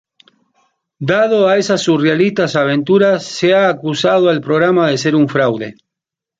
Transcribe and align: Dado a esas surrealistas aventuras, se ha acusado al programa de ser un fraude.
Dado 1.11 1.37
a 1.47 1.57
esas 1.61 1.81
surrealistas 1.83 2.55
aventuras, 2.63 3.21
se 3.23 3.53
ha 3.53 3.69
acusado 3.69 4.29
al 4.31 4.41
programa 4.41 4.89
de 4.89 4.97
ser 4.97 5.13
un 5.15 5.27
fraude. 5.29 5.75